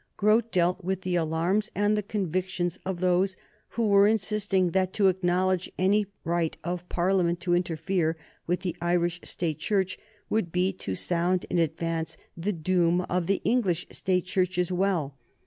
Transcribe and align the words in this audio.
Grote 0.17 0.51
dealt 0.51 0.83
with 0.83 1.01
the 1.03 1.15
alarms 1.15 1.69
and 1.75 1.95
the 1.95 2.01
convictions 2.01 2.79
of 2.87 3.01
those 3.01 3.37
who 3.77 3.87
were 3.87 4.07
insisting 4.07 4.71
that 4.71 4.93
to 4.93 5.09
acknowledge 5.09 5.71
any 5.77 6.07
right 6.23 6.57
of 6.63 6.89
Parliament 6.89 7.39
to 7.41 7.53
interfere 7.53 8.17
with 8.47 8.61
the 8.61 8.75
Irish 8.81 9.21
State 9.23 9.59
Church 9.59 9.99
would 10.27 10.51
be 10.51 10.73
to 10.73 10.95
sound 10.95 11.45
in 11.51 11.59
advance 11.59 12.17
the 12.35 12.51
doom 12.51 13.01
of 13.11 13.27
the 13.27 13.41
English 13.43 13.85
State 13.91 14.25
Church 14.25 14.57
as 14.57 14.71
well. 14.71 15.15